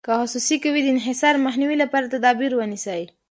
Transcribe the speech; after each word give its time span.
که 0.05 0.11
خصوصي 0.21 0.55
کوي 0.63 0.79
د 0.83 0.87
انحصار 0.95 1.33
مخنیوي 1.45 1.75
لپاره 1.83 2.11
تدابیر 2.15 2.51
ونیسي. 2.55 3.01